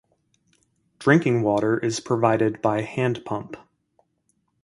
Drinking 0.97 1.43
water 1.43 1.77
is 1.77 1.99
provided 1.99 2.59
by 2.59 2.81
hand 2.81 3.23
pump. 3.23 3.55